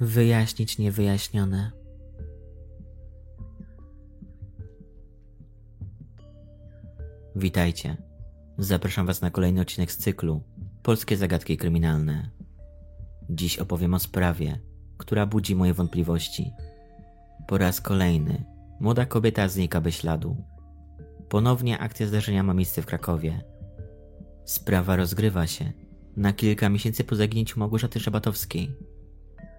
Wyjaśnić 0.00 0.78
niewyjaśnione. 0.78 1.72
Witajcie. 7.36 7.96
Zapraszam 8.58 9.06
Was 9.06 9.22
na 9.22 9.30
kolejny 9.30 9.60
odcinek 9.60 9.92
z 9.92 9.96
cyklu 9.96 10.42
Polskie 10.82 11.16
zagadki 11.16 11.56
kryminalne. 11.56 12.30
Dziś 13.30 13.58
opowiem 13.58 13.94
o 13.94 13.98
sprawie, 13.98 14.60
która 14.98 15.26
budzi 15.26 15.56
moje 15.56 15.74
wątpliwości. 15.74 16.52
Po 17.48 17.58
raz 17.58 17.80
kolejny 17.80 18.44
młoda 18.80 19.06
kobieta 19.06 19.48
znika 19.48 19.80
bez 19.80 19.94
śladu. 19.94 20.36
Ponownie 21.28 21.78
akcja 21.78 22.06
zdarzenia 22.06 22.42
ma 22.42 22.54
miejsce 22.54 22.82
w 22.82 22.86
Krakowie. 22.86 23.44
Sprawa 24.44 24.96
rozgrywa 24.96 25.46
się 25.46 25.72
na 26.16 26.32
kilka 26.32 26.68
miesięcy 26.68 27.04
po 27.04 27.16
zaginięciu 27.16 27.60
Małgorzaty 27.60 28.00
Szabatowskiej. 28.00 28.97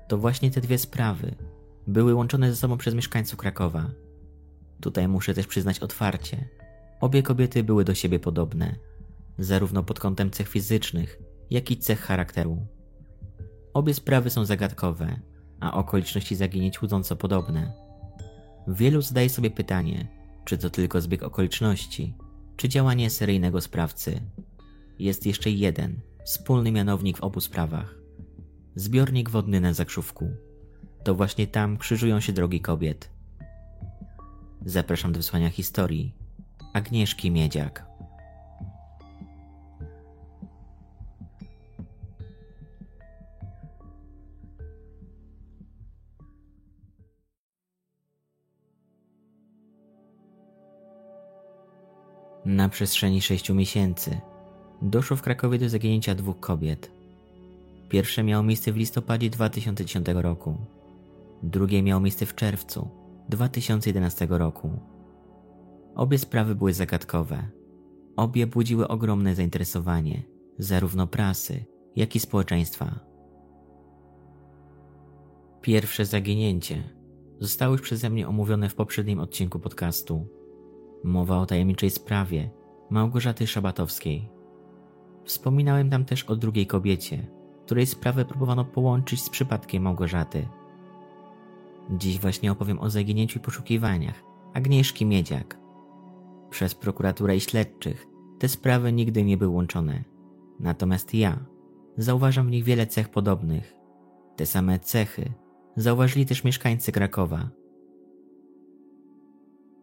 To 0.09 0.17
właśnie 0.17 0.51
te 0.51 0.61
dwie 0.61 0.77
sprawy 0.77 1.35
były 1.87 2.13
łączone 2.13 2.49
ze 2.49 2.55
sobą 2.55 2.77
przez 2.77 2.93
mieszkańców 2.93 3.39
Krakowa. 3.39 3.89
Tutaj 4.81 5.07
muszę 5.07 5.33
też 5.33 5.47
przyznać 5.47 5.79
otwarcie. 5.79 6.47
Obie 7.01 7.23
kobiety 7.23 7.63
były 7.63 7.83
do 7.83 7.95
siebie 7.95 8.19
podobne, 8.19 8.75
zarówno 9.39 9.83
pod 9.83 9.99
kątem 9.99 10.31
cech 10.31 10.47
fizycznych, 10.47 11.19
jak 11.49 11.71
i 11.71 11.77
cech 11.77 12.01
charakteru. 12.01 12.67
Obie 13.73 13.93
sprawy 13.93 14.29
są 14.29 14.45
zagadkowe, 14.45 15.19
a 15.59 15.73
okoliczności 15.73 16.35
zaginięć 16.35 16.81
łudząco 16.81 17.15
podobne. 17.15 17.73
Wielu 18.67 19.01
zadaje 19.01 19.29
sobie 19.29 19.51
pytanie, 19.51 20.07
czy 20.45 20.57
to 20.57 20.69
tylko 20.69 21.01
zbieg 21.01 21.23
okoliczności, 21.23 22.15
czy 22.55 22.69
działanie 22.69 23.09
seryjnego 23.09 23.61
sprawcy. 23.61 24.21
Jest 24.99 25.25
jeszcze 25.25 25.49
jeden, 25.49 26.01
wspólny 26.25 26.71
mianownik 26.71 27.17
w 27.17 27.23
obu 27.23 27.41
sprawach. 27.41 27.98
Zbiornik 28.75 29.29
wodny 29.29 29.61
na 29.61 29.73
Zakrzówku. 29.73 30.31
To 31.03 31.15
właśnie 31.15 31.47
tam 31.47 31.77
krzyżują 31.77 32.19
się 32.19 32.33
drogi 32.33 32.61
kobiet. 32.61 33.09
Zapraszam 34.65 35.11
do 35.11 35.19
wysłania 35.19 35.49
historii 35.49 36.15
Agnieszki 36.73 37.31
Miedziak. 37.31 37.85
Na 52.45 52.69
przestrzeni 52.69 53.21
sześciu 53.21 53.55
miesięcy 53.55 54.19
doszło 54.81 55.17
w 55.17 55.21
Krakowie 55.21 55.59
do 55.59 55.69
zaginięcia 55.69 56.15
dwóch 56.15 56.39
kobiet. 56.39 56.98
Pierwsze 57.89 58.23
miało 58.23 58.43
miejsce 58.43 58.71
w 58.71 58.77
listopadzie 58.77 59.29
2010 59.29 60.07
roku, 60.13 60.57
drugie 61.43 61.83
miało 61.83 62.01
miejsce 62.01 62.25
w 62.25 62.35
czerwcu 62.35 62.89
2011 63.29 64.27
roku. 64.29 64.79
Obie 65.95 66.17
sprawy 66.17 66.55
były 66.55 66.73
zagadkowe. 66.73 67.47
Obie 68.15 68.47
budziły 68.47 68.87
ogromne 68.87 69.35
zainteresowanie 69.35 70.23
zarówno 70.57 71.07
prasy, 71.07 71.65
jak 71.95 72.15
i 72.15 72.19
społeczeństwa. 72.19 72.99
Pierwsze 75.61 76.05
zaginięcie 76.05 76.83
zostało 77.39 77.71
już 77.71 77.81
przeze 77.81 78.09
mnie 78.09 78.27
omówione 78.27 78.69
w 78.69 78.75
poprzednim 78.75 79.19
odcinku 79.19 79.59
podcastu. 79.59 80.27
Mowa 81.03 81.37
o 81.37 81.45
tajemniczej 81.45 81.89
sprawie 81.89 82.49
Małgorzaty 82.89 83.47
Szabatowskiej. 83.47 84.29
Wspominałem 85.23 85.89
tam 85.89 86.05
też 86.05 86.23
o 86.23 86.35
drugiej 86.35 86.67
kobiecie, 86.67 87.38
której 87.69 87.85
sprawę 87.85 88.25
próbowano 88.25 88.65
połączyć 88.65 89.21
z 89.23 89.29
przypadkiem 89.29 89.83
Małgorzaty. 89.83 90.47
Dziś 91.89 92.19
właśnie 92.19 92.51
opowiem 92.51 92.79
o 92.79 92.89
zaginięciu 92.89 93.39
i 93.39 93.41
poszukiwaniach 93.41 94.23
Agnieszki 94.53 95.05
Miedziak. 95.05 95.59
Przez 96.49 96.75
prokuraturę 96.75 97.35
i 97.35 97.39
śledczych 97.39 98.07
te 98.39 98.47
sprawy 98.47 98.93
nigdy 98.93 99.23
nie 99.23 99.37
były 99.37 99.55
łączone. 99.55 100.03
Natomiast 100.59 101.13
ja 101.13 101.39
zauważam 101.97 102.47
w 102.47 102.51
nich 102.51 102.63
wiele 102.63 102.87
cech 102.87 103.09
podobnych. 103.09 103.73
Te 104.35 104.45
same 104.45 104.79
cechy 104.79 105.33
zauważyli 105.75 106.25
też 106.25 106.43
mieszkańcy 106.43 106.91
Krakowa. 106.91 107.49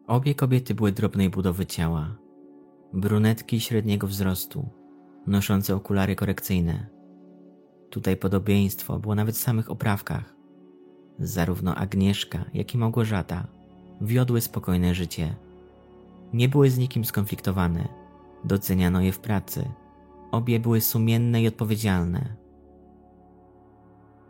Obie 0.06 0.34
kobiety 0.34 0.74
były 0.74 0.92
drobnej 0.92 1.30
budowy 1.30 1.66
ciała. 1.66 2.16
Brunetki 2.92 3.60
średniego 3.60 4.06
wzrostu, 4.06 4.68
noszące 5.26 5.74
okulary 5.74 6.16
korekcyjne. 6.16 6.95
Tutaj 7.90 8.16
podobieństwo 8.16 8.98
było 8.98 9.14
nawet 9.14 9.34
w 9.34 9.40
samych 9.40 9.70
oprawkach. 9.70 10.34
Zarówno 11.18 11.74
Agnieszka, 11.74 12.44
jak 12.54 12.74
i 12.74 12.78
Małgorzata 12.78 13.46
wiodły 14.00 14.40
spokojne 14.40 14.94
życie. 14.94 15.36
Nie 16.32 16.48
były 16.48 16.70
z 16.70 16.78
nikim 16.78 17.04
skonfliktowane, 17.04 17.88
doceniano 18.44 19.00
je 19.00 19.12
w 19.12 19.18
pracy. 19.18 19.70
Obie 20.30 20.60
były 20.60 20.80
sumienne 20.80 21.42
i 21.42 21.48
odpowiedzialne. 21.48 22.36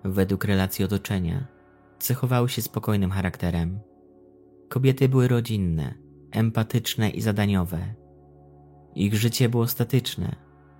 Według 0.04 0.44
relacji 0.44 0.84
otoczenia 0.84 1.46
cechowały 1.98 2.48
się 2.48 2.62
spokojnym 2.62 3.10
charakterem. 3.10 3.80
Kobiety 4.68 5.08
były 5.08 5.28
rodzinne, 5.28 5.94
empatyczne 6.30 7.10
i 7.10 7.20
zadaniowe. 7.20 7.94
Ich 8.94 9.14
życie 9.14 9.48
było 9.48 9.66
statyczne, 9.66 10.36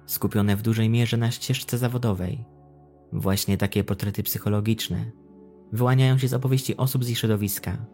skupione 0.06 0.56
w 0.56 0.62
dużej 0.62 0.88
mierze 0.88 1.16
na 1.16 1.30
ścieżce 1.30 1.78
zawodowej. 1.78 2.44
Właśnie 3.12 3.56
takie 3.56 3.84
portrety 3.84 4.22
psychologiczne 4.22 5.10
wyłaniają 5.72 6.18
się 6.18 6.28
z 6.28 6.34
opowieści 6.34 6.76
osób 6.76 7.04
z 7.04 7.08
ich 7.08 7.18
środowiska. 7.18 7.86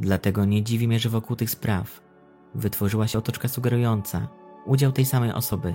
Dlatego 0.00 0.44
nie 0.44 0.62
dziwi 0.62 0.88
mnie, 0.88 0.98
że 0.98 1.08
wokół 1.08 1.36
tych 1.36 1.50
spraw 1.50 2.00
wytworzyła 2.54 3.06
się 3.06 3.18
otoczka 3.18 3.48
sugerująca 3.48 4.28
udział 4.66 4.92
tej 4.92 5.04
samej 5.04 5.32
osoby. 5.32 5.74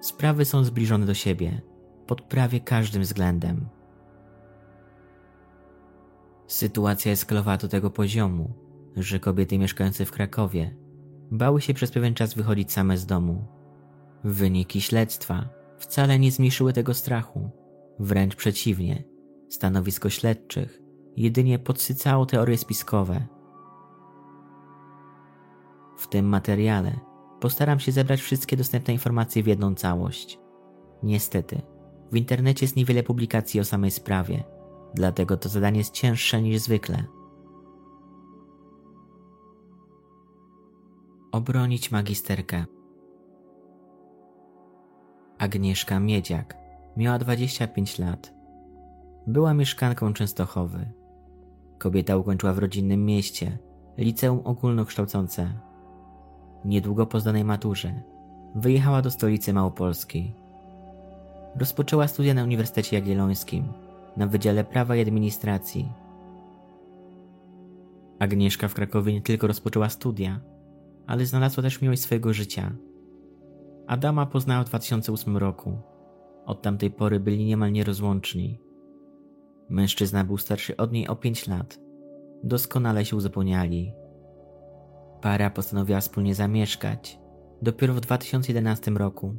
Sprawy 0.00 0.44
są 0.44 0.64
zbliżone 0.64 1.06
do 1.06 1.14
siebie 1.14 1.62
pod 2.06 2.22
prawie 2.22 2.60
każdym 2.60 3.02
względem. 3.02 3.68
Sytuacja 6.46 7.12
eskalowała 7.12 7.56
do 7.56 7.68
tego 7.68 7.90
poziomu, 7.90 8.54
że 8.96 9.20
kobiety 9.20 9.58
mieszkające 9.58 10.04
w 10.04 10.12
Krakowie 10.12 10.76
bały 11.30 11.60
się 11.60 11.74
przez 11.74 11.90
pewien 11.90 12.14
czas 12.14 12.34
wychodzić 12.34 12.72
same 12.72 12.98
z 12.98 13.06
domu. 13.06 13.44
Wyniki 14.24 14.80
śledztwa 14.80 15.61
wcale 15.82 16.18
nie 16.18 16.32
zmniejszyły 16.32 16.72
tego 16.72 16.94
strachu. 16.94 17.50
Wręcz 17.98 18.36
przeciwnie, 18.36 19.04
stanowisko 19.48 20.10
śledczych 20.10 20.82
jedynie 21.16 21.58
podsycało 21.58 22.26
teorie 22.26 22.58
spiskowe. 22.58 23.26
W 25.96 26.08
tym 26.08 26.26
materiale 26.26 27.00
postaram 27.40 27.80
się 27.80 27.92
zebrać 27.92 28.20
wszystkie 28.20 28.56
dostępne 28.56 28.92
informacje 28.92 29.42
w 29.42 29.46
jedną 29.46 29.74
całość. 29.74 30.38
Niestety, 31.02 31.62
w 32.12 32.16
internecie 32.16 32.64
jest 32.64 32.76
niewiele 32.76 33.02
publikacji 33.02 33.60
o 33.60 33.64
samej 33.64 33.90
sprawie, 33.90 34.44
dlatego 34.94 35.36
to 35.36 35.48
zadanie 35.48 35.78
jest 35.78 35.94
cięższe 35.94 36.42
niż 36.42 36.58
zwykle. 36.58 37.04
Obronić 41.32 41.90
magisterkę. 41.90 42.64
Agnieszka 45.42 46.00
Miedziak 46.00 46.56
miała 46.96 47.18
25 47.18 47.98
lat. 47.98 48.34
Była 49.26 49.54
mieszkanką 49.54 50.12
Częstochowy. 50.12 50.92
Kobieta 51.78 52.16
ukończyła 52.16 52.52
w 52.52 52.58
rodzinnym 52.58 53.04
mieście 53.04 53.58
liceum 53.98 54.40
ogólnokształcące. 54.44 55.52
Niedługo 56.64 57.06
po 57.06 57.20
zdanej 57.20 57.44
maturze 57.44 58.02
wyjechała 58.54 59.02
do 59.02 59.10
stolicy 59.10 59.52
Małopolskiej. 59.52 60.34
Rozpoczęła 61.56 62.08
studia 62.08 62.34
na 62.34 62.44
Uniwersytecie 62.44 62.96
Jagiellońskim 62.96 63.64
na 64.16 64.26
Wydziale 64.26 64.64
Prawa 64.64 64.96
i 64.96 65.00
Administracji. 65.00 65.92
Agnieszka 68.18 68.68
w 68.68 68.74
Krakowie 68.74 69.12
nie 69.12 69.22
tylko 69.22 69.46
rozpoczęła 69.46 69.88
studia, 69.88 70.40
ale 71.06 71.26
znalazła 71.26 71.62
też 71.62 71.80
miłość 71.80 72.02
swojego 72.02 72.32
życia. 72.32 72.72
Adama 73.86 74.26
poznała 74.26 74.64
w 74.64 74.66
2008 74.66 75.36
roku. 75.36 75.78
Od 76.46 76.62
tamtej 76.62 76.90
pory 76.90 77.20
byli 77.20 77.44
niemal 77.44 77.72
nierozłączni. 77.72 78.60
Mężczyzna 79.68 80.24
był 80.24 80.38
starszy 80.38 80.76
od 80.76 80.92
niej 80.92 81.08
o 81.08 81.16
5 81.16 81.46
lat. 81.46 81.78
Doskonale 82.44 83.04
się 83.04 83.16
uzupełniali. 83.16 83.92
Para 85.20 85.50
postanowiła 85.50 86.00
wspólnie 86.00 86.34
zamieszkać 86.34 87.18
dopiero 87.62 87.94
w 87.94 88.00
2011 88.00 88.90
roku. 88.90 89.34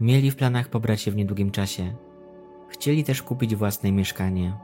Mieli 0.00 0.30
w 0.30 0.36
planach 0.36 0.68
pobrać 0.68 1.00
się 1.00 1.10
w 1.10 1.16
niedługim 1.16 1.50
czasie. 1.50 1.96
Chcieli 2.68 3.04
też 3.04 3.22
kupić 3.22 3.56
własne 3.56 3.92
mieszkanie. 3.92 4.56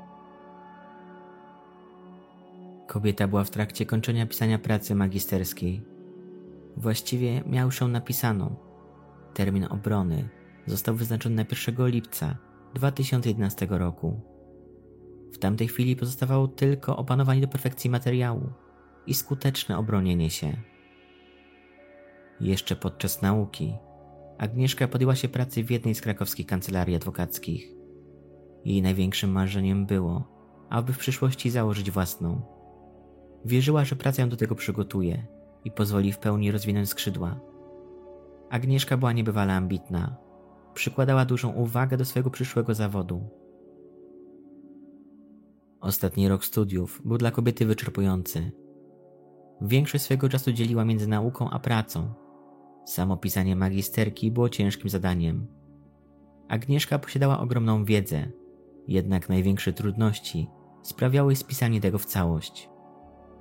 Kobieta 2.86 3.28
była 3.28 3.44
w 3.44 3.50
trakcie 3.50 3.86
kończenia 3.86 4.26
pisania 4.26 4.58
pracy 4.58 4.94
magisterskiej. 4.94 5.93
Właściwie 6.76 7.42
miał 7.46 7.68
ją 7.80 7.88
napisaną. 7.88 8.56
Termin 9.34 9.66
obrony 9.70 10.28
został 10.66 10.94
wyznaczony 10.94 11.34
na 11.34 11.44
1 11.68 11.88
lipca 11.88 12.36
2011 12.74 13.66
roku. 13.70 14.20
W 15.32 15.38
tamtej 15.38 15.68
chwili 15.68 15.96
pozostawało 15.96 16.48
tylko 16.48 16.96
opanowanie 16.96 17.40
do 17.40 17.48
perfekcji 17.48 17.90
materiału 17.90 18.52
i 19.06 19.14
skuteczne 19.14 19.78
obronienie 19.78 20.30
się. 20.30 20.56
Jeszcze 22.40 22.76
podczas 22.76 23.22
nauki 23.22 23.74
Agnieszka 24.38 24.88
podjęła 24.88 25.14
się 25.14 25.28
pracy 25.28 25.64
w 25.64 25.70
jednej 25.70 25.94
z 25.94 26.00
krakowskich 26.00 26.46
kancelarii 26.46 26.96
adwokackich. 26.96 27.68
Jej 28.64 28.82
największym 28.82 29.30
marzeniem 29.30 29.86
było, 29.86 30.28
aby 30.70 30.92
w 30.92 30.98
przyszłości 30.98 31.50
założyć 31.50 31.90
własną. 31.90 32.42
Wierzyła, 33.44 33.84
że 33.84 33.96
praca 33.96 34.22
ją 34.22 34.28
do 34.28 34.36
tego 34.36 34.54
przygotuje 34.54 35.26
i 35.64 35.70
pozwoli 35.70 36.12
w 36.12 36.18
pełni 36.18 36.52
rozwinąć 36.52 36.88
skrzydła. 36.88 37.40
Agnieszka 38.50 38.96
była 38.96 39.12
niebywale 39.12 39.54
ambitna. 39.54 40.16
Przykładała 40.74 41.24
dużą 41.24 41.52
uwagę 41.52 41.96
do 41.96 42.04
swojego 42.04 42.30
przyszłego 42.30 42.74
zawodu. 42.74 43.28
Ostatni 45.80 46.28
rok 46.28 46.44
studiów 46.44 47.02
był 47.04 47.18
dla 47.18 47.30
kobiety 47.30 47.66
wyczerpujący. 47.66 48.52
Większość 49.60 50.04
swojego 50.04 50.28
czasu 50.28 50.52
dzieliła 50.52 50.84
między 50.84 51.08
nauką 51.08 51.50
a 51.50 51.58
pracą. 51.58 52.14
Samo 52.84 53.16
pisanie 53.16 53.56
magisterki 53.56 54.30
było 54.30 54.48
ciężkim 54.48 54.90
zadaniem. 54.90 55.46
Agnieszka 56.48 56.98
posiadała 56.98 57.40
ogromną 57.40 57.84
wiedzę, 57.84 58.28
jednak 58.88 59.28
największe 59.28 59.72
trudności 59.72 60.50
sprawiały 60.82 61.36
spisanie 61.36 61.80
tego 61.80 61.98
w 61.98 62.04
całość. 62.04 62.70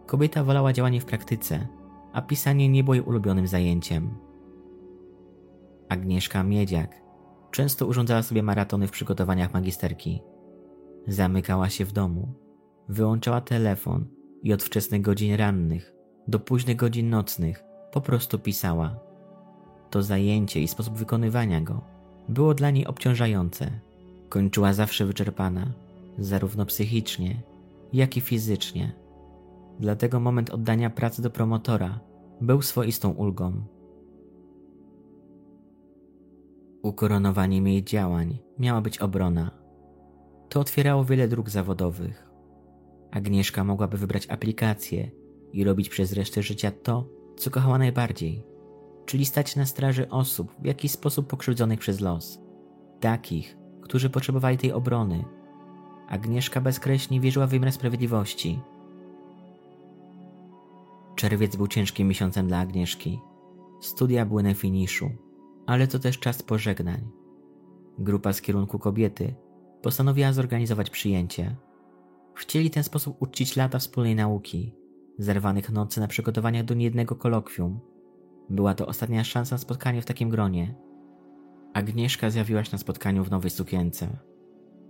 Kobieta 0.06 0.44
wolała 0.44 0.74
działanie 0.74 1.02
w 1.02 1.06
praktyce, 1.06 1.68
a 2.14 2.22
pisanie 2.22 2.70
nie 2.70 2.84
było 2.84 2.94
jej 2.94 3.04
ulubionym 3.04 3.48
zajęciem. 3.48 4.10
Agnieszka 5.90 6.44
Miedziak 6.44 7.02
często 7.52 7.86
urządzała 7.86 8.24
sobie 8.24 8.44
maratony 8.44 8.88
w 8.88 8.92
przygotowaniach 8.92 9.54
magisterki. 9.54 10.22
Zamykała 11.08 11.70
się 11.70 11.86
w 11.86 11.92
domu, 11.92 12.34
wyłączała 12.90 13.42
telefon 13.42 14.06
i 14.44 14.54
od 14.54 14.64
wczesnych 14.64 15.02
godzin 15.02 15.36
rannych 15.36 15.94
do 16.28 16.40
późnych 16.40 16.76
godzin 16.76 17.10
nocnych 17.10 17.64
po 17.92 18.02
prostu 18.02 18.40
pisała. 18.40 19.00
To 19.90 20.04
zajęcie 20.04 20.62
i 20.62 20.68
sposób 20.68 20.98
wykonywania 20.98 21.62
go 21.62 21.82
było 22.30 22.54
dla 22.54 22.72
niej 22.72 22.88
obciążające. 22.88 23.72
Kończyła 24.30 24.74
zawsze 24.74 25.06
wyczerpana, 25.06 25.74
zarówno 26.18 26.66
psychicznie, 26.66 27.42
jak 27.94 28.18
i 28.18 28.22
fizycznie. 28.22 29.03
Dlatego 29.80 30.20
moment 30.20 30.50
oddania 30.50 30.90
pracy 30.90 31.22
do 31.22 31.30
promotora 31.30 32.00
był 32.42 32.62
swoistą 32.62 33.12
ulgą. 33.12 33.64
Ukoronowaniem 36.82 37.68
jej 37.68 37.84
działań 37.84 38.38
miała 38.60 38.82
być 38.82 38.98
obrona. 38.98 39.52
To 40.50 40.60
otwierało 40.60 41.06
wiele 41.06 41.28
dróg 41.28 41.50
zawodowych. 41.50 42.30
Agnieszka 43.12 43.64
mogłaby 43.64 43.98
wybrać 43.98 44.30
aplikację 44.30 45.12
i 45.54 45.64
robić 45.64 45.90
przez 45.90 46.14
resztę 46.14 46.44
życia 46.44 46.72
to, 46.72 47.10
co 47.38 47.50
kochała 47.52 47.78
najbardziej, 47.78 48.44
czyli 49.06 49.26
stać 49.26 49.56
na 49.56 49.66
straży 49.66 50.10
osób 50.10 50.56
w 50.60 50.66
jakiś 50.66 50.92
sposób 50.92 51.28
pokrzywdzonych 51.28 51.80
przez 51.80 52.02
los. 52.02 52.40
Takich, 53.00 53.58
którzy 53.82 54.10
potrzebowali 54.10 54.58
tej 54.58 54.72
obrony. 54.72 55.26
Agnieszka 56.08 56.62
bezkreślnie 56.62 57.20
wierzyła 57.20 57.48
w 57.48 57.50
wymiar 57.50 57.72
sprawiedliwości. 57.72 58.60
Czerwiec 61.24 61.56
był 61.56 61.68
ciężkim 61.68 62.08
miesiącem 62.08 62.48
dla 62.48 62.60
Agnieszki. 62.60 63.20
Studia 63.82 64.26
były 64.26 64.44
na 64.44 64.54
finiszu 64.54 65.10
ale 65.66 65.88
to 65.88 66.00
też 66.00 66.20
czas 66.20 66.44
pożegnań. 66.44 67.10
Grupa 68.00 68.34
z 68.34 68.42
kierunku 68.42 68.80
kobiety 68.80 69.36
postanowiła 69.82 70.34
zorganizować 70.34 70.90
przyjęcie. 70.90 71.56
Chcieli 72.36 72.70
ten 72.70 72.84
sposób 72.84 73.22
uczcić 73.22 73.56
lata 73.56 73.80
wspólnej 73.80 74.16
nauki, 74.16 74.76
zerwanych 75.18 75.72
nocy 75.72 76.00
na 76.00 76.08
przygotowaniach 76.08 76.66
do 76.66 76.74
niejednego 76.74 77.16
kolokwium. 77.16 77.80
Była 78.50 78.74
to 78.74 78.88
ostatnia 78.88 79.24
szansa 79.24 79.56
na 79.56 79.60
spotkanie 79.60 80.02
w 80.02 80.06
takim 80.06 80.30
gronie. 80.30 80.76
Agnieszka 81.74 82.30
zjawiła 82.30 82.64
się 82.64 82.72
na 82.72 82.78
spotkaniu 82.78 83.24
w 83.24 83.32
nowej 83.32 83.52
sukience. 83.52 84.18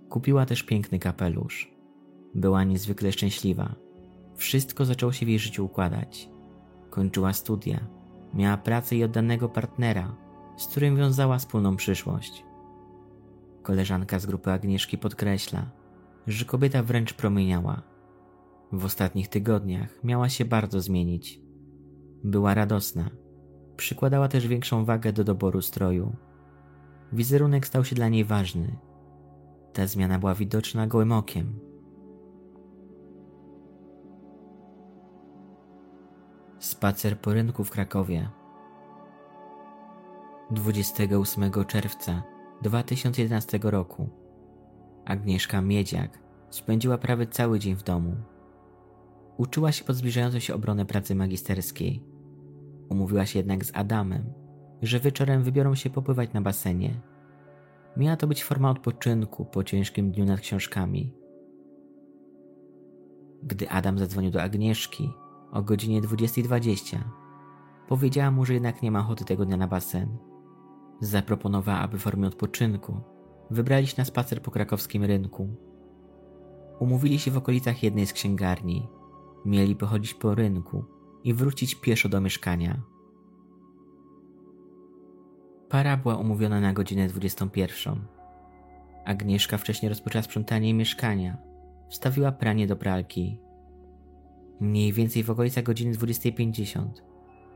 Kupiła 0.10 0.46
też 0.46 0.64
piękny 0.64 1.00
kapelusz. 1.00 1.74
Była 2.36 2.64
niezwykle 2.64 3.12
szczęśliwa. 3.12 3.76
Wszystko 4.36 4.86
zaczęło 4.86 5.12
się 5.12 5.26
w 5.26 5.30
jej 5.30 5.40
życiu 5.40 5.66
układać. 5.66 6.30
Kończyła 6.90 7.34
studia, 7.34 7.88
miała 8.34 8.58
pracę 8.58 8.96
i 8.96 9.04
oddanego 9.04 9.50
partnera, 9.50 10.16
z 10.58 10.68
którym 10.68 10.98
wiązała 10.98 11.38
wspólną 11.38 11.76
przyszłość. 11.76 12.46
Koleżanka 13.64 14.20
z 14.20 14.26
grupy 14.26 14.52
Agnieszki 14.52 14.98
podkreśla, 14.98 15.72
że 16.28 16.46
kobieta 16.46 16.84
wręcz 16.84 17.14
promieniała. 17.14 17.82
W 18.72 18.86
ostatnich 18.86 19.28
tygodniach 19.28 20.04
miała 20.04 20.30
się 20.30 20.46
bardzo 20.46 20.82
zmienić. 20.82 21.42
Była 22.24 22.54
radosna. 22.54 23.10
Przykładała 23.78 24.28
też 24.28 24.48
większą 24.48 24.86
wagę 24.86 25.14
do 25.14 25.24
doboru 25.24 25.62
stroju. 25.62 26.16
Wizerunek 27.14 27.68
stał 27.68 27.86
się 27.86 27.96
dla 27.96 28.10
niej 28.10 28.26
ważny. 28.26 28.78
Ta 29.74 29.88
zmiana 29.88 30.20
była 30.20 30.36
widoczna 30.36 30.88
gołym 30.88 31.12
okiem. 31.12 31.60
Spacer 36.64 37.20
po 37.20 37.34
rynku 37.34 37.64
w 37.64 37.72
Krakowie 37.72 38.30
28 40.52 41.52
czerwca 41.68 42.24
2011 42.62 43.60
roku 43.64 44.10
Agnieszka 45.06 45.62
Miedziak 45.62 46.20
spędziła 46.50 46.98
prawie 46.98 47.28
cały 47.28 47.60
dzień 47.60 47.76
w 47.76 47.84
domu. 47.84 48.16
Uczyła 49.38 49.72
się 49.72 49.84
pod 49.84 49.96
zbliżającą 49.96 50.40
się 50.40 50.54
obronę 50.54 50.86
pracy 50.86 51.16
magisterskiej. 51.16 52.04
Umówiła 52.90 53.26
się 53.26 53.40
jednak 53.40 53.66
z 53.66 53.72
Adamem, 53.76 54.34
że 54.82 55.00
wieczorem 55.00 55.44
wybiorą 55.44 55.76
się 55.76 55.90
popływać 55.90 56.34
na 56.34 56.42
basenie. 56.42 57.02
Miała 57.98 58.18
to 58.18 58.28
być 58.28 58.44
forma 58.44 58.70
odpoczynku 58.70 59.46
po 59.46 59.64
ciężkim 59.64 60.12
dniu 60.12 60.26
nad 60.26 60.40
książkami. 60.40 61.14
Gdy 63.44 63.70
Adam 63.70 64.00
zadzwonił 64.00 64.32
do 64.32 64.42
Agnieszki 64.42 65.14
o 65.54 65.62
godzinie 65.62 66.02
20.20, 66.02 66.98
powiedziała 67.88 68.32
mu, 68.32 68.46
że 68.46 68.54
jednak 68.54 68.82
nie 68.82 68.92
ma 68.92 69.00
ochoty 69.00 69.26
tego 69.26 69.46
dnia 69.46 69.58
na 69.58 69.68
basen 69.68 70.18
Zaproponowała, 71.00 71.80
aby 71.80 71.98
w 71.98 72.02
formie 72.02 72.28
odpoczynku 72.28 73.02
wybrali 73.52 73.88
się 73.88 73.96
na 73.98 74.06
spacer 74.06 74.42
po 74.42 74.52
krakowskim 74.52 75.04
rynku. 75.04 75.50
Umówili 76.80 77.20
się 77.20 77.32
w 77.32 77.38
okolicach 77.38 77.84
jednej 77.84 78.06
z 78.06 78.14
księgarni. 78.14 78.88
Mieli 79.46 79.76
pochodzić 79.76 80.14
po 80.14 80.36
rynku 80.36 80.86
i 81.24 81.34
wrócić 81.34 81.76
pieszo 81.76 82.10
do 82.10 82.22
mieszkania. 82.22 82.82
Para 85.70 85.98
była 85.98 86.16
umówiona 86.16 86.60
na 86.60 86.74
godzinę 86.74 87.08
21. 87.08 88.08
Agnieszka 89.06 89.58
wcześniej 89.58 89.90
rozpoczęła 89.90 90.24
sprzątanie 90.24 90.74
mieszkania. 90.74 91.38
Wstawiła 91.90 92.32
pranie 92.32 92.68
do 92.68 92.76
pralki. 92.76 93.40
Mniej 94.64 94.94
więcej 94.94 95.24
w 95.24 95.30
okolicach 95.30 95.64
godziny 95.64 95.94
20.50 95.94 96.88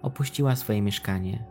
opuściła 0.01 0.55
swoje 0.55 0.81
mieszkanie 0.81 1.45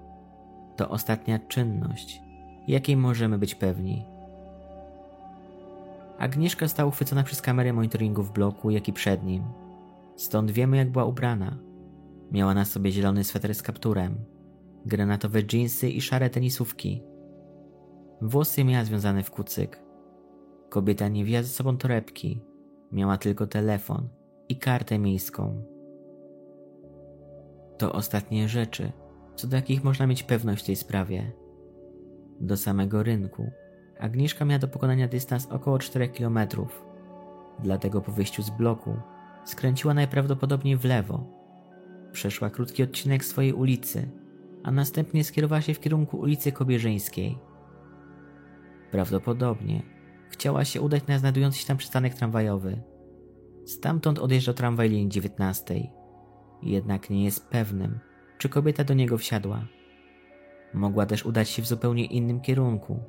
to 0.76 0.88
ostatnia 0.88 1.38
czynność, 1.38 2.22
jakiej 2.68 2.96
możemy 2.96 3.38
być 3.38 3.54
pewni. 3.54 4.06
Agnieszka 6.18 6.66
została 6.66 6.88
uchwycona 6.88 7.22
przez 7.22 7.42
kamerę 7.42 7.72
monitoringu 7.72 8.22
w 8.22 8.32
bloku, 8.32 8.70
jak 8.70 8.88
i 8.88 8.92
przed 8.92 9.24
nim. 9.24 9.42
Stąd 10.16 10.50
wiemy, 10.50 10.76
jak 10.76 10.90
była 10.90 11.04
ubrana. 11.04 11.58
Miała 12.32 12.54
na 12.54 12.64
sobie 12.64 12.92
zielony 12.92 13.24
sweter 13.24 13.54
z 13.54 13.62
kapturem, 13.62 14.24
granatowe 14.86 15.42
dżinsy 15.42 15.90
i 15.90 16.00
szare 16.00 16.30
tenisówki. 16.30 17.02
Włosy 18.22 18.64
miała 18.64 18.84
związane 18.84 19.22
w 19.22 19.30
kucyk. 19.30 19.82
Kobieta 20.68 21.08
nie 21.08 21.24
wzięła 21.24 21.42
ze 21.42 21.48
sobą 21.48 21.76
torebki, 21.76 22.40
miała 22.92 23.18
tylko 23.18 23.46
telefon 23.46 24.08
i 24.48 24.56
kartę 24.56 24.98
miejską. 24.98 25.62
To 27.78 27.92
ostatnie 27.92 28.48
rzeczy, 28.48 28.92
co 29.36 29.46
do 29.46 29.56
jakich 29.56 29.84
można 29.84 30.06
mieć 30.06 30.22
pewność 30.22 30.62
w 30.62 30.66
tej 30.66 30.76
sprawie. 30.76 31.32
Do 32.40 32.56
samego 32.56 33.02
rynku 33.02 33.50
Agnieszka 34.00 34.44
miała 34.44 34.58
do 34.58 34.68
pokonania 34.68 35.08
dystans 35.08 35.46
około 35.46 35.78
4 35.78 36.08
km. 36.08 36.38
Dlatego 37.58 38.00
po 38.00 38.12
wyjściu 38.12 38.42
z 38.42 38.50
bloku 38.50 38.96
skręciła 39.44 39.94
najprawdopodobniej 39.94 40.76
w 40.76 40.84
lewo. 40.84 41.24
Przeszła 42.12 42.50
krótki 42.50 42.82
odcinek 42.82 43.24
swojej 43.24 43.52
ulicy, 43.52 44.08
a 44.64 44.70
następnie 44.70 45.24
skierowała 45.24 45.60
się 45.60 45.74
w 45.74 45.80
kierunku 45.80 46.18
ulicy 46.18 46.52
Kobierzyńskiej. 46.52 47.38
Prawdopodobnie 48.90 49.82
chciała 50.30 50.64
się 50.64 50.80
udać 50.80 51.06
na 51.06 51.18
znajdujący 51.18 51.58
się 51.58 51.66
tam 51.66 51.76
przystanek 51.76 52.14
tramwajowy. 52.14 52.82
Stamtąd 53.66 54.18
odjeżdżał 54.18 54.54
tramwaj 54.54 54.88
linii 54.88 55.08
19. 55.08 55.90
Jednak 56.62 57.10
nie 57.10 57.24
jest 57.24 57.48
pewnym, 57.48 57.98
czy 58.38 58.48
kobieta 58.48 58.84
do 58.84 58.94
niego 58.94 59.18
wsiadła. 59.18 59.66
Mogła 60.74 61.06
też 61.06 61.26
udać 61.26 61.48
się 61.48 61.62
w 61.62 61.66
zupełnie 61.66 62.04
innym 62.04 62.40
kierunku 62.40 63.00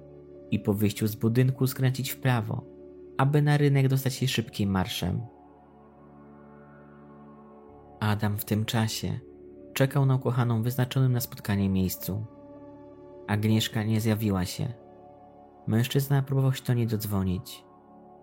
i 0.52 0.60
po 0.60 0.74
wyjściu 0.74 1.08
z 1.08 1.16
budynku 1.16 1.68
skręcić 1.68 2.12
w 2.12 2.20
prawo, 2.20 2.64
aby 3.18 3.42
na 3.42 3.58
rynek 3.58 3.88
dostać 3.88 4.14
się 4.14 4.28
szybkim 4.28 4.70
marszem. 4.70 5.22
Adam 8.00 8.38
w 8.38 8.46
tym 8.46 8.66
czasie 8.66 9.20
czekał 9.74 10.06
na 10.06 10.16
ukochaną 10.16 10.64
wyznaczonym 10.64 11.12
na 11.12 11.20
spotkanie 11.20 11.70
miejscu. 11.70 12.26
Agnieszka 13.28 13.84
nie 13.84 14.02
zjawiła 14.02 14.46
się. 14.46 14.74
Mężczyzna 15.68 16.22
próbował 16.22 16.54
się 16.54 16.64
do 16.64 16.74
niej 16.74 16.88
dodzwonić. 16.88 17.64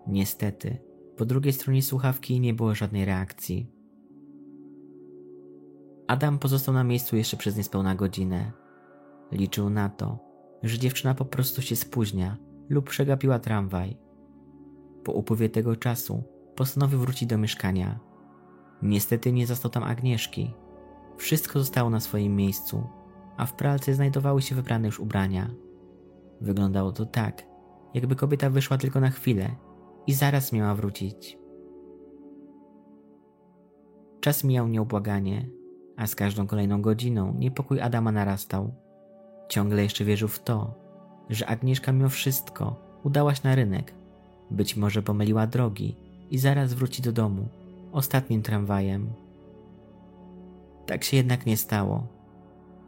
Niestety, 0.07 0.77
po 1.17 1.25
drugiej 1.25 1.53
stronie 1.53 1.81
słuchawki 1.81 2.39
nie 2.39 2.53
było 2.53 2.75
żadnej 2.75 3.05
reakcji. 3.05 3.71
Adam 6.07 6.39
pozostał 6.39 6.73
na 6.73 6.83
miejscu 6.83 7.15
jeszcze 7.15 7.37
przez 7.37 7.57
niespełna 7.57 7.95
godzinę. 7.95 8.51
Liczył 9.31 9.69
na 9.69 9.89
to, 9.89 10.19
że 10.63 10.79
dziewczyna 10.79 11.13
po 11.13 11.25
prostu 11.25 11.61
się 11.61 11.75
spóźnia 11.75 12.37
lub 12.69 12.89
przegapiła 12.89 13.39
tramwaj. 13.39 13.97
Po 15.03 15.11
upływie 15.11 15.49
tego 15.49 15.75
czasu 15.75 16.23
postanowił 16.55 16.99
wrócić 16.99 17.29
do 17.29 17.37
mieszkania. 17.37 17.99
Niestety 18.81 19.31
nie 19.31 19.47
zastał 19.47 19.71
tam 19.71 19.83
Agnieszki. 19.83 20.53
Wszystko 21.17 21.59
zostało 21.59 21.89
na 21.89 21.99
swoim 21.99 22.35
miejscu, 22.35 22.87
a 23.37 23.45
w 23.45 23.53
pralce 23.53 23.93
znajdowały 23.93 24.41
się 24.41 24.55
wybrane 24.55 24.87
już 24.87 24.99
ubrania. 24.99 25.49
Wyglądało 26.41 26.91
to 26.91 27.05
tak, 27.05 27.43
jakby 27.93 28.15
kobieta 28.15 28.49
wyszła 28.49 28.77
tylko 28.77 28.99
na 28.99 29.09
chwilę 29.09 29.55
i 30.07 30.13
zaraz 30.13 30.53
miała 30.53 30.75
wrócić. 30.75 31.37
Czas 34.21 34.43
mijał 34.43 34.67
nieubłaganie, 34.67 35.49
a 35.97 36.07
z 36.07 36.15
każdą 36.15 36.47
kolejną 36.47 36.81
godziną 36.81 37.33
niepokój 37.39 37.81
Adama 37.81 38.11
narastał. 38.11 38.73
Ciągle 39.49 39.83
jeszcze 39.83 40.05
wierzył 40.05 40.27
w 40.27 40.39
to, 40.39 40.73
że 41.29 41.47
Agnieszka 41.47 41.91
mimo 41.91 42.09
wszystko 42.09 42.75
udała 43.03 43.35
się 43.35 43.41
na 43.43 43.55
rynek. 43.55 43.93
Być 44.51 44.75
może 44.75 45.01
pomyliła 45.01 45.47
drogi 45.47 45.95
i 46.29 46.37
zaraz 46.37 46.73
wróci 46.73 47.01
do 47.01 47.11
domu 47.11 47.47
ostatnim 47.91 48.41
tramwajem. 48.41 49.13
Tak 50.85 51.03
się 51.03 51.17
jednak 51.17 51.45
nie 51.45 51.57
stało. 51.57 52.07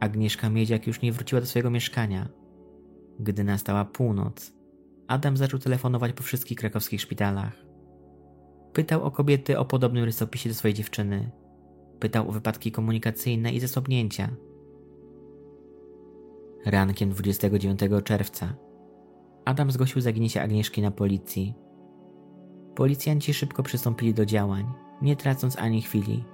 Agnieszka 0.00 0.50
Miedziak 0.50 0.86
już 0.86 1.02
nie 1.02 1.12
wróciła 1.12 1.40
do 1.40 1.46
swojego 1.46 1.70
mieszkania. 1.70 2.28
Gdy 3.20 3.44
nastała 3.44 3.84
północ, 3.84 4.52
Adam 5.08 5.36
zaczął 5.36 5.60
telefonować 5.60 6.12
po 6.12 6.22
wszystkich 6.22 6.58
krakowskich 6.58 7.00
szpitalach. 7.00 7.52
Pytał 8.72 9.04
o 9.04 9.10
kobiety 9.10 9.58
o 9.58 9.64
podobnym 9.64 10.04
rysopisie 10.04 10.48
do 10.48 10.54
swojej 10.54 10.74
dziewczyny. 10.74 11.30
Pytał 12.00 12.28
o 12.28 12.32
wypadki 12.32 12.72
komunikacyjne 12.72 13.52
i 13.52 13.60
zasobnięcia. 13.60 14.28
Rankiem 16.66 17.10
29 17.10 17.80
czerwca 18.04 18.54
Adam 19.44 19.70
zgłosił 19.70 20.00
zaginięcie 20.00 20.42
Agnieszki 20.42 20.82
na 20.82 20.90
policji. 20.90 21.54
Policjanci 22.74 23.34
szybko 23.34 23.62
przystąpili 23.62 24.14
do 24.14 24.26
działań, 24.26 24.66
nie 25.02 25.16
tracąc 25.16 25.58
ani 25.58 25.82
chwili. 25.82 26.24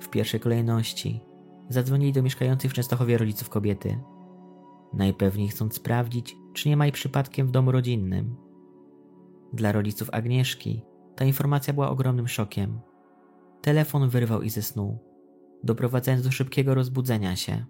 W 0.00 0.08
pierwszej 0.08 0.40
kolejności 0.40 1.20
zadzwonili 1.68 2.12
do 2.12 2.22
mieszkających 2.22 2.70
w 2.70 2.74
Częstochowie 2.74 3.18
rodziców 3.18 3.48
kobiety. 3.48 3.98
Najpewniej 4.92 5.48
chcąc 5.48 5.74
sprawdzić, 5.74 6.36
czy 6.52 6.68
nie 6.68 6.76
ma 6.76 6.84
jej 6.84 6.92
przypadkiem 6.92 7.46
w 7.46 7.50
domu 7.50 7.72
rodzinnym. 7.72 8.36
Dla 9.52 9.72
rodziców 9.72 10.10
Agnieszki 10.12 10.82
ta 11.16 11.24
informacja 11.24 11.74
była 11.74 11.90
ogromnym 11.90 12.28
szokiem. 12.28 12.80
Telefon 13.60 14.08
wyrwał 14.08 14.42
ich 14.42 14.52
ze 14.52 14.62
snu, 14.62 14.98
doprowadzając 15.64 16.24
do 16.24 16.30
szybkiego 16.30 16.74
rozbudzenia 16.74 17.36
się. 17.36 17.64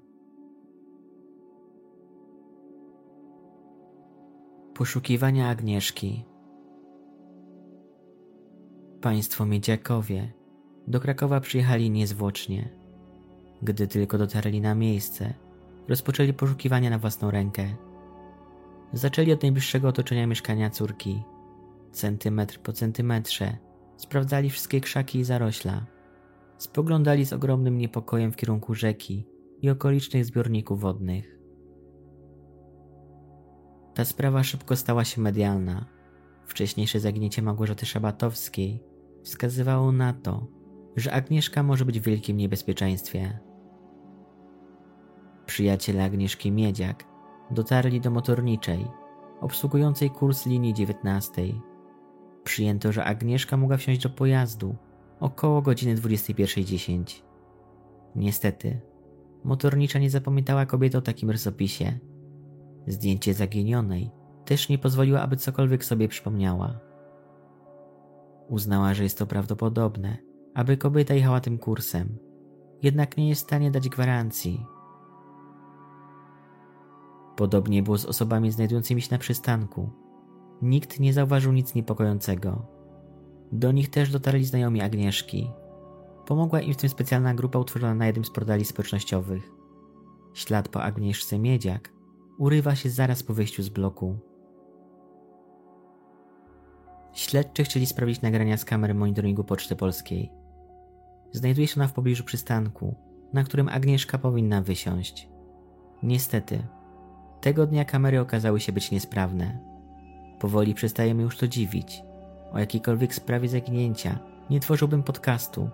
Poszukiwania 4.75 5.49
Agnieszki. 5.49 6.25
Państwo 9.01 9.47
Miedziakowie 9.47 10.33
do 10.89 11.01
Krakowa 11.01 11.41
przyjechali 11.41 11.91
niezwłocznie. 11.91 12.77
Gdy 13.63 13.89
tylko 13.89 14.19
dotarli 14.19 14.61
na 14.61 14.75
miejsce, 14.75 15.35
rozpoczęli 15.89 16.33
poszukiwania 16.33 16.91
na 16.91 16.99
własną 16.99 17.31
rękę. 17.31 17.77
Zaczęli 18.93 19.33
od 19.33 19.43
najbliższego 19.43 19.89
otoczenia 19.89 20.27
mieszkania 20.27 20.71
córki. 20.71 21.23
Centymetr 21.93 22.59
po 22.59 22.73
centymetrze 22.73 23.57
sprawdzali 23.97 24.51
wszystkie 24.51 24.81
krzaki 24.81 25.19
i 25.19 25.25
zarośla. 25.25 25.87
Spoglądali 26.59 27.27
z 27.27 27.33
ogromnym 27.33 27.79
niepokojem 27.79 28.33
w 28.33 28.37
kierunku 28.37 28.75
rzeki 28.75 29.27
i 29.63 29.71
okolicznych 29.71 30.25
zbiorników 30.25 30.81
wodnych. 30.81 31.39
Ta 33.95 34.05
sprawa 34.05 34.43
szybko 34.43 34.77
stała 34.77 35.05
się 35.05 35.21
medialna. 35.21 35.87
Wcześniejsze 36.47 37.01
zaginięcie 37.01 37.43
Małgorzaty 37.43 37.87
Szabatowskiej 37.87 38.83
wskazywało 39.23 39.93
na 39.93 40.13
to, 40.13 40.47
że 40.97 41.13
Agnieszka 41.13 41.63
może 41.63 41.85
być 41.85 42.01
w 42.01 42.05
wielkim 42.05 42.37
niebezpieczeństwie. 42.37 43.39
Przyjaciele 45.47 46.05
Agnieszki 46.05 46.53
Miedziak 46.53 47.10
dotarli 47.50 48.00
do 48.00 48.11
motorniczej, 48.11 48.87
obsługującej 49.40 50.11
kurs 50.11 50.47
linii 50.47 50.75
19. 50.75 51.42
Przyjęto, 52.45 52.92
że 52.92 53.04
Agnieszka 53.04 53.57
mogła 53.57 53.76
wsiąść 53.76 54.02
do 54.02 54.11
pojazdu 54.11 54.76
około 55.21 55.62
godziny 55.62 55.95
21.10. 55.95 57.23
Niestety, 58.16 58.80
motornicza 59.45 59.99
nie 59.99 60.11
zapamiętała 60.11 60.66
kobiety 60.66 60.99
o 60.99 61.02
takim 61.02 61.30
rysopisie. 61.30 61.99
Zdjęcie 62.87 63.35
zaginionej 63.35 64.11
też 64.45 64.69
nie 64.69 64.78
pozwoliła, 64.78 65.21
aby 65.21 65.37
cokolwiek 65.37 65.85
sobie 65.85 66.09
przypomniała. 66.09 66.80
Uznała, 68.49 68.95
że 68.95 69.02
jest 69.02 69.19
to 69.19 69.26
prawdopodobne, 69.26 70.16
aby 70.54 70.76
kobieta 70.76 71.14
jechała 71.14 71.40
tym 71.40 71.59
kursem, 71.59 72.19
jednak 72.83 73.16
nie 73.16 73.28
jest 73.28 73.42
w 73.42 73.45
stanie 73.45 73.71
dać 73.71 73.88
gwarancji. 73.88 74.66
Podobnie 77.37 77.83
było 77.83 77.99
z 77.99 78.07
osobami 78.07 78.51
znajdującymi 78.51 79.03
się 79.03 79.09
na 79.11 79.19
przystanku. 79.19 79.91
Nikt 80.63 81.01
nie 81.01 81.13
zauważył 81.13 81.53
nic 81.53 81.75
niepokojącego. 81.75 82.67
Do 83.53 83.73
nich 83.73 83.91
też 83.91 84.11
dotarli 84.11 84.45
znajomi 84.45 84.81
Agnieszki. 84.81 85.51
Pomogła 86.27 86.61
im 86.61 86.75
w 86.75 86.77
tym 86.77 86.91
specjalna 86.91 87.35
grupa 87.35 87.59
utworzona 87.59 87.95
na 87.95 88.07
jednym 88.07 88.25
z 88.25 88.31
portali 88.31 88.65
społecznościowych. 88.65 89.51
Ślad 90.35 90.69
po 90.69 90.83
Agnieszce 90.83 91.39
Miedziak 91.39 91.93
urywa 92.39 92.75
się 92.75 92.91
zaraz 92.91 93.23
po 93.23 93.35
wyjściu 93.35 93.63
z 93.63 93.69
bloku. 93.69 94.19
Śledczy 97.13 97.65
chcieli 97.65 97.87
sprawdzić 97.87 98.23
nagrania 98.23 98.57
z 98.57 98.65
kamery 98.65 98.95
monitoringu 98.95 99.45
Poczty 99.45 99.77
Polskiej. 99.77 100.33
Znajduje 101.33 101.67
się 101.67 101.81
ona 101.81 101.89
w 101.89 101.93
pobliżu 101.93 102.25
przystanku, 102.25 102.95
na 103.33 103.45
którym 103.45 103.69
Agnieszka 103.69 104.19
powinna 104.19 104.63
wysiąść. 104.63 105.29
Niestety, 106.03 106.67
tego 107.41 107.67
dnia 107.67 107.85
kamery 107.85 108.21
okazały 108.21 108.61
się 108.61 108.73
być 108.73 108.91
niesprawne. 108.91 109.59
Powoli 110.39 110.75
przestajemy 110.75 111.23
już 111.23 111.39
to 111.39 111.49
dziwić. 111.49 112.03
O 112.53 112.59
jakiejkolwiek 112.59 113.15
sprawie 113.15 113.49
zaginięcia 113.49 114.19
nie 114.51 114.61
tworzyłbym 114.61 115.03
podcastu, 115.03 115.71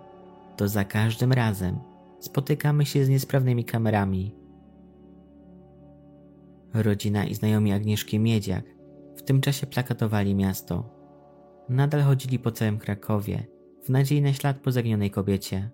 to 0.57 0.67
za 0.67 0.85
każdym 0.85 1.33
razem 1.33 1.79
spotykamy 2.19 2.85
się 2.85 3.05
z 3.05 3.09
niesprawnymi 3.09 3.65
kamerami. 3.65 4.35
Rodzina 6.73 7.25
i 7.25 7.35
znajomi 7.35 7.73
Agnieszki 7.73 8.19
Miedziak 8.19 8.65
w 9.15 9.23
tym 9.23 9.41
czasie 9.41 9.67
plakatowali 9.67 10.35
miasto 10.35 10.97
nadal 11.69 12.01
chodzili 12.01 12.39
po 12.39 12.51
całym 12.51 12.77
Krakowie 12.77 13.47
w 13.83 13.89
nadziei 13.89 14.21
na 14.21 14.33
ślad 14.33 14.57
po 14.57 14.71
zaginionej 14.71 15.11
kobiecie. 15.11 15.69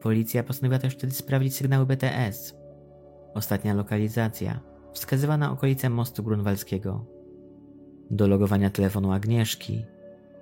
Policja 0.00 0.42
postanowiła 0.42 0.78
też 0.78 0.94
wtedy 0.94 1.12
sprawdzić 1.12 1.56
sygnały 1.56 1.86
BTS. 1.86 2.54
Ostatnia 3.34 3.74
lokalizacja 3.74 4.60
wskazywana 4.96 5.46
na 5.46 5.52
okolice 5.52 5.90
mostu 5.90 6.22
grunwaldzkiego. 6.22 7.04
Do 8.10 8.28
logowania 8.28 8.70
telefonu 8.70 9.12
Agnieszki 9.12 9.84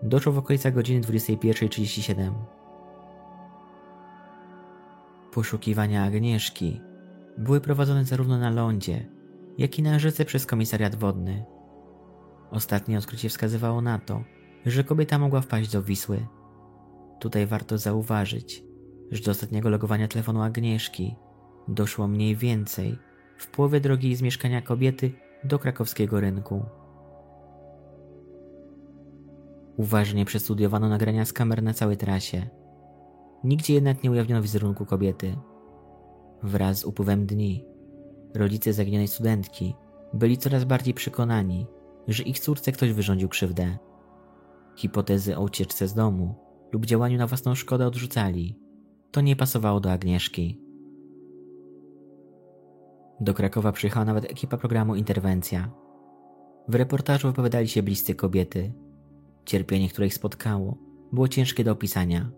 doszło 0.03 0.33
w 0.33 0.39
okolicach 0.39 0.75
godziny 0.75 1.01
21.37. 1.01 2.33
Poszukiwania 5.33 6.05
Agnieszki 6.05 6.81
były 7.39 7.61
prowadzone 7.61 8.05
zarówno 8.05 8.39
na 8.39 8.51
lądzie, 8.51 9.09
jak 9.59 9.79
i 9.79 9.83
na 9.83 9.99
rzece 9.99 10.25
przez 10.25 10.47
komisariat 10.47 10.95
wodny. 10.95 11.45
Ostatnie 12.51 12.99
odkrycie 12.99 13.29
wskazywało 13.29 13.83
na 13.83 13.99
to, 13.99 14.25
że 14.67 14.85
kobieta 14.85 15.19
mogła 15.19 15.41
wpaść 15.41 15.73
do 15.73 15.83
Wisły. 15.83 16.27
Tutaj 17.21 17.47
warto 17.47 17.79
zauważyć, 17.79 18.65
że 19.11 19.23
do 19.23 19.31
ostatniego 19.31 19.71
logowania 19.71 20.09
telefonu 20.09 20.43
Agnieszki 20.43 21.17
doszło 21.69 22.09
mniej 22.09 22.37
więcej 22.37 22.99
w 23.37 23.51
połowie 23.51 23.81
drogi 23.81 24.17
z 24.17 24.23
mieszkania 24.23 24.63
kobiety 24.63 25.13
do 25.45 25.59
krakowskiego 25.59 26.21
rynku. 26.21 26.65
Uważnie 29.77 30.25
przestudiowano 30.25 30.89
nagrania 30.89 31.25
z 31.25 31.33
kamer 31.33 31.63
na 31.63 31.75
całej 31.75 31.97
trasie. 31.97 32.47
Nigdzie 33.45 33.75
jednak 33.75 34.03
nie 34.03 34.11
ujawniono 34.11 34.43
wizerunku 34.43 34.87
kobiety. 34.87 35.37
Wraz 36.43 36.79
z 36.79 36.85
upływem 36.85 37.27
dni 37.27 37.65
rodzice 38.35 38.73
zaginionej 38.73 39.09
studentki 39.09 39.75
byli 40.13 40.39
coraz 40.39 40.65
bardziej 40.65 40.95
przekonani, 40.95 41.67
że 42.09 42.23
ich 42.23 42.39
córce 42.39 42.73
ktoś 42.73 42.93
wyrządził 42.93 43.29
krzywdę. 43.29 43.79
Hipotezy 44.77 45.37
o 45.37 45.43
ucieczce 45.43 45.89
z 45.89 45.95
domu 45.95 46.35
lub 46.73 46.87
działaniu 46.87 47.19
na 47.19 47.27
własną 47.27 47.55
szkodę 47.55 47.87
odrzucali. 47.87 48.59
To 49.11 49.21
nie 49.21 49.37
pasowało 49.37 49.81
do 49.81 49.93
Agnieszki. 49.93 50.64
Do 53.21 53.35
Krakowa 53.35 53.73
przyjechała 53.73 54.05
nawet 54.05 54.25
ekipa 54.25 54.57
programu 54.57 54.95
Interwencja. 54.95 55.71
W 56.69 56.75
reportażu 56.75 57.29
wypowiadali 57.29 57.69
się 57.69 57.83
bliscy 57.83 58.15
kobiety. 58.15 58.73
Cierpienie, 59.45 59.89
które 59.89 60.07
ich 60.07 60.15
spotkało, 60.15 60.79
było 61.13 61.29
ciężkie 61.29 61.65
do 61.65 61.73
opisania. 61.73 62.31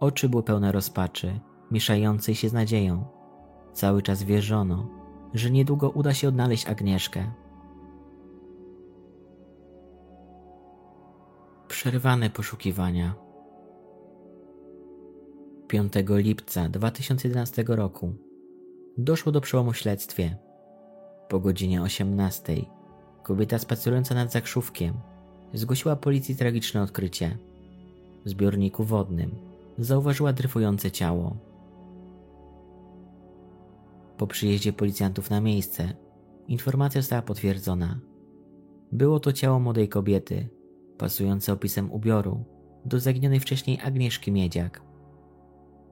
Oczy 0.00 0.28
były 0.28 0.42
pełne 0.42 0.72
rozpaczy, 0.72 1.40
mieszającej 1.70 2.34
się 2.34 2.48
z 2.48 2.52
nadzieją. 2.52 3.04
Cały 3.72 4.02
czas 4.02 4.22
wierzono, 4.22 4.88
że 5.34 5.50
niedługo 5.50 5.90
uda 5.90 6.14
się 6.14 6.28
odnaleźć 6.28 6.66
Agnieszkę. 6.66 7.32
Przerwane 11.68 12.30
poszukiwania. 12.30 13.14
5 15.68 15.92
lipca 16.08 16.68
2011 16.68 17.64
roku 17.68 18.27
doszło 18.98 19.32
do 19.32 19.40
przełomu 19.40 19.72
w 19.72 19.76
śledztwie. 19.76 20.36
Po 21.28 21.40
godzinie 21.40 21.82
18 21.82 22.64
kobieta 23.22 23.58
spacerująca 23.58 24.14
nad 24.14 24.32
Zakrzówkiem 24.32 24.94
zgłosiła 25.54 25.96
policji 25.96 26.36
tragiczne 26.36 26.82
odkrycie. 26.82 27.38
W 28.24 28.28
zbiorniku 28.28 28.84
wodnym 28.84 29.30
zauważyła 29.78 30.32
dryfujące 30.32 30.90
ciało. 30.90 31.36
Po 34.16 34.26
przyjeździe 34.26 34.72
policjantów 34.72 35.30
na 35.30 35.40
miejsce 35.40 35.92
informacja 36.48 37.00
została 37.00 37.22
potwierdzona. 37.22 38.00
Było 38.92 39.20
to 39.20 39.32
ciało 39.32 39.60
młodej 39.60 39.88
kobiety, 39.88 40.48
pasujące 40.98 41.52
opisem 41.52 41.92
ubioru 41.92 42.44
do 42.84 43.00
zaginionej 43.00 43.40
wcześniej 43.40 43.80
Agnieszki 43.80 44.32
Miedziak. 44.32 44.82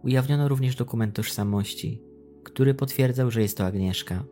Ujawniono 0.05 0.49
również 0.49 0.77
dokument 0.77 1.15
tożsamości, 1.15 2.03
który 2.47 2.75
potwierdzał, 2.75 3.31
że 3.31 3.43
jest 3.43 3.59
to 3.59 3.67
Agnieszka. 3.67 4.25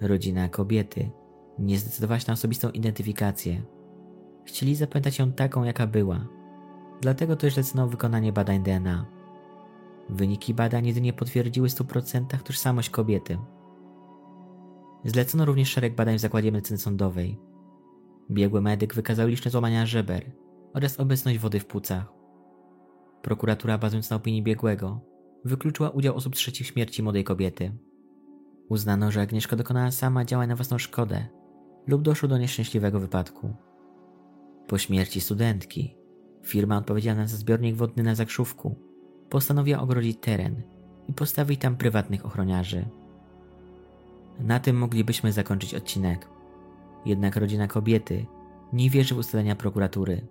Rodzina 0.00 0.48
kobiety 0.48 1.10
nie 1.58 1.78
zdecydowała 1.78 2.20
się 2.20 2.24
na 2.28 2.32
osobistą 2.32 2.70
identyfikację. 2.70 3.62
Chcieli 4.44 4.74
zapamiętać 4.74 5.18
ją 5.18 5.32
taką, 5.32 5.64
jaka 5.64 5.86
była. 5.86 6.28
Dlatego 7.00 7.36
też 7.36 7.54
zlecono 7.54 7.88
wykonanie 7.88 8.32
badań 8.32 8.62
DNA. 8.62 9.06
Wyniki 10.08 10.54
badań 10.54 10.86
jedynie 10.86 11.12
potwierdziły 11.12 11.68
w 11.68 11.72
100% 11.72 12.42
tożsamość 12.42 12.90
kobiety. 12.90 13.38
Zlecono 15.04 15.44
również 15.44 15.68
szereg 15.68 15.94
badań 15.94 16.18
w 16.18 16.20
Zakładzie 16.20 16.52
Medycyny 16.52 16.78
Sądowej. 16.78 17.40
Biegły 18.30 18.60
medyk 18.60 18.94
wykazał 18.94 19.28
liczne 19.28 19.50
złamania 19.50 19.86
żeber 19.86 20.32
oraz 20.74 21.00
obecność 21.00 21.38
wody 21.38 21.60
w 21.60 21.66
płucach. 21.66 22.12
Prokuratura, 23.22 23.78
bazując 23.78 24.10
na 24.10 24.16
opinii 24.16 24.42
biegłego, 24.42 25.13
wykluczyła 25.44 25.90
udział 25.90 26.16
osób 26.16 26.34
trzecich 26.34 26.66
w 26.66 26.70
śmierci 26.70 27.02
młodej 27.02 27.24
kobiety. 27.24 27.72
Uznano, 28.68 29.10
że 29.10 29.20
Agnieszka 29.20 29.56
dokonała 29.56 29.90
sama 29.90 30.24
działań 30.24 30.48
na 30.48 30.56
własną 30.56 30.78
szkodę 30.78 31.26
lub 31.86 32.02
doszło 32.02 32.28
do 32.28 32.38
nieszczęśliwego 32.38 33.00
wypadku. 33.00 33.54
Po 34.66 34.78
śmierci 34.78 35.20
studentki, 35.20 35.96
firma 36.42 36.76
odpowiedzialna 36.76 37.26
za 37.26 37.36
zbiornik 37.36 37.76
wodny 37.76 38.02
na 38.02 38.14
Zakrzówku 38.14 38.78
postanowiła 39.30 39.80
ogrodzić 39.80 40.18
teren 40.20 40.62
i 41.08 41.12
postawić 41.12 41.60
tam 41.60 41.76
prywatnych 41.76 42.26
ochroniarzy. 42.26 42.88
Na 44.40 44.60
tym 44.60 44.76
moglibyśmy 44.76 45.32
zakończyć 45.32 45.74
odcinek. 45.74 46.28
Jednak 47.06 47.36
rodzina 47.36 47.66
kobiety 47.66 48.26
nie 48.72 48.90
wierzy 48.90 49.14
w 49.14 49.18
ustalenia 49.18 49.56
prokuratury. 49.56 50.26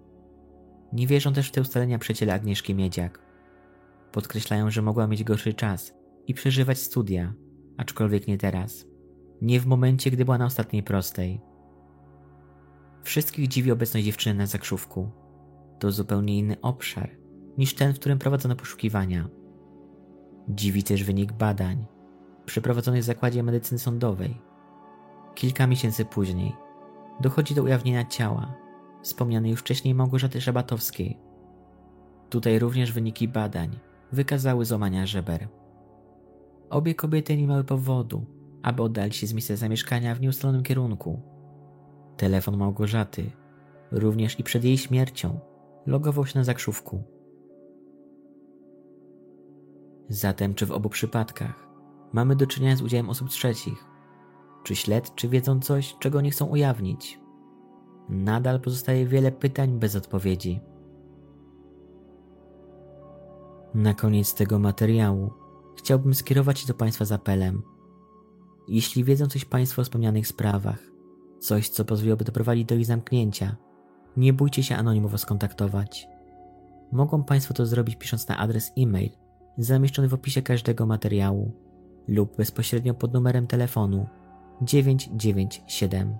Nie 0.93 1.07
wierzą 1.07 1.33
też 1.33 1.49
w 1.49 1.51
te 1.51 1.61
ustalenia 1.61 1.99
przyjaciele 1.99 2.33
Agnieszki 2.33 2.75
Miedziak. 2.75 3.19
Podkreślają, 4.13 4.71
że 4.71 4.81
mogła 4.81 5.07
mieć 5.07 5.23
gorszy 5.23 5.53
czas 5.53 5.93
i 6.27 6.33
przeżywać 6.33 6.79
studia, 6.79 7.33
aczkolwiek 7.77 8.27
nie 8.27 8.37
teraz. 8.37 8.85
Nie 9.41 9.59
w 9.59 9.65
momencie, 9.65 10.11
gdy 10.11 10.25
była 10.25 10.37
na 10.37 10.45
ostatniej 10.45 10.83
prostej. 10.83 11.41
Wszystkich 13.03 13.47
dziwi 13.47 13.71
obecność 13.71 14.05
dziewczyny 14.05 14.35
na 14.35 14.45
zakrzówku. 14.45 15.09
To 15.79 15.91
zupełnie 15.91 16.37
inny 16.37 16.61
obszar 16.61 17.09
niż 17.57 17.75
ten, 17.75 17.93
w 17.93 17.99
którym 17.99 18.19
prowadzono 18.19 18.55
poszukiwania. 18.55 19.29
Dziwi 20.49 20.83
też 20.83 21.03
wynik 21.03 21.31
badań 21.31 21.85
przeprowadzonych 22.45 23.01
w 23.01 23.05
zakładzie 23.05 23.43
medycyny 23.43 23.79
sądowej. 23.79 24.41
Kilka 25.35 25.67
miesięcy 25.67 26.05
później 26.05 26.55
dochodzi 27.21 27.55
do 27.55 27.63
ujawnienia 27.63 28.05
ciała 28.05 28.55
wspomnianej 29.01 29.51
już 29.51 29.59
wcześniej 29.59 29.95
Małgorzaty 29.95 30.41
Szabatowskiej. 30.41 31.17
Tutaj 32.29 32.59
również 32.59 32.91
wyniki 32.91 33.27
badań 33.27 33.79
wykazały 34.13 34.65
złamania 34.65 35.05
żeber. 35.05 35.47
Obie 36.69 36.95
kobiety 36.95 37.37
nie 37.37 37.47
miały 37.47 37.63
powodu, 37.63 38.25
aby 38.61 38.83
oddalić 38.83 39.15
się 39.15 39.27
z 39.27 39.33
miejsca 39.33 39.55
zamieszkania 39.55 40.15
w 40.15 40.21
nieustalonym 40.21 40.63
kierunku. 40.63 41.21
Telefon 42.17 42.57
Małgorzaty, 42.57 43.31
również 43.91 44.39
i 44.39 44.43
przed 44.43 44.63
jej 44.63 44.77
śmiercią, 44.77 45.39
logował 45.85 46.25
się 46.25 46.39
na 46.39 46.43
zakrzówku. 46.43 47.03
Zatem, 50.09 50.53
czy 50.53 50.65
w 50.65 50.71
obu 50.71 50.89
przypadkach 50.89 51.67
mamy 52.13 52.35
do 52.35 52.47
czynienia 52.47 52.75
z 52.75 52.81
udziałem 52.81 53.09
osób 53.09 53.29
trzecich? 53.29 53.85
Czy 54.63 54.75
śledczy 54.75 55.29
wiedzą 55.29 55.59
coś, 55.59 55.95
czego 55.99 56.21
nie 56.21 56.31
chcą 56.31 56.45
ujawnić? 56.45 57.19
Nadal 58.09 58.59
pozostaje 58.59 59.05
wiele 59.05 59.31
pytań 59.31 59.79
bez 59.79 59.95
odpowiedzi. 59.95 60.61
Na 63.75 63.93
koniec 63.93 64.33
tego 64.33 64.59
materiału 64.59 65.31
chciałbym 65.77 66.13
skierować 66.13 66.59
się 66.59 66.67
do 66.67 66.73
Państwa 66.73 67.05
z 67.05 67.11
apelem. 67.11 67.63
Jeśli 68.67 69.03
wiedzą 69.03 69.27
coś 69.27 69.45
Państwo 69.45 69.81
o 69.81 69.85
wspomnianych 69.85 70.27
sprawach, 70.27 70.79
coś 71.39 71.69
co 71.69 71.85
pozwoliłoby 71.85 72.25
doprowadzić 72.25 72.65
do 72.65 72.75
ich 72.75 72.85
zamknięcia, 72.85 73.55
nie 74.17 74.33
bójcie 74.33 74.63
się 74.63 74.75
anonimowo 74.75 75.17
skontaktować. 75.17 76.07
Mogą 76.91 77.23
Państwo 77.23 77.53
to 77.53 77.65
zrobić 77.65 77.95
pisząc 77.95 78.27
na 78.27 78.37
adres 78.37 78.71
e-mail 78.77 79.09
zamieszczony 79.57 80.07
w 80.07 80.13
opisie 80.13 80.41
każdego 80.41 80.85
materiału 80.85 81.51
lub 82.07 82.37
bezpośrednio 82.37 82.93
pod 82.93 83.13
numerem 83.13 83.47
telefonu 83.47 84.07
997. 84.61 86.17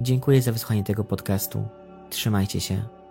Dziękuję 0.00 0.42
za 0.42 0.52
wysłuchanie 0.52 0.84
tego 0.84 1.04
podcastu. 1.04 1.64
Trzymajcie 2.10 2.60
się. 2.60 3.03